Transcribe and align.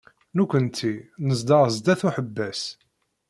Nekkenti 0.37 0.93
nezdeɣ 1.27 1.63
sdat 1.75 2.01
uḥebbas. 2.07 2.61